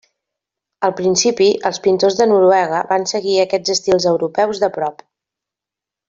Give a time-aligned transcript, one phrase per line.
[0.87, 5.05] Al principi els pintors de Noruega van seguir aquests estils europeus de prop.